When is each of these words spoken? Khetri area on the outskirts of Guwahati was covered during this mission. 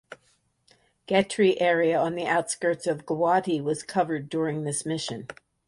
Khetri 1.07 1.57
area 1.61 1.95
on 1.99 2.15
the 2.15 2.25
outskirts 2.25 2.87
of 2.87 3.05
Guwahati 3.05 3.61
was 3.61 3.83
covered 3.83 4.29
during 4.29 4.63
this 4.63 4.83
mission. 4.83 5.27